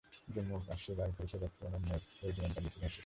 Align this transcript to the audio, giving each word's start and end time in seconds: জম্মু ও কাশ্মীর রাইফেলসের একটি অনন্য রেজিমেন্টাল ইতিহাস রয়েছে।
জম্মু 0.27 0.53
ও 0.55 0.61
কাশ্মীর 0.67 0.97
রাইফেলসের 0.97 1.41
একটি 1.43 1.61
অনন্য 1.67 1.89
রেজিমেন্টাল 2.21 2.63
ইতিহাস 2.65 2.81
রয়েছে। 2.83 2.99